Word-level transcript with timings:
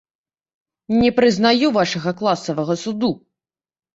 Не 1.01 1.09
прызнаю 1.19 1.67
вашага 1.77 2.13
класавага 2.21 2.79
суду! 2.87 3.11